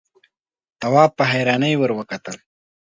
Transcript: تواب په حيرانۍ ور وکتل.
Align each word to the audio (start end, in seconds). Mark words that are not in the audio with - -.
تواب 0.81 1.11
په 1.17 1.23
حيرانۍ 1.31 1.73
ور 1.77 1.91
وکتل. 1.99 2.35